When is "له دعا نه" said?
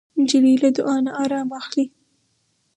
0.63-1.11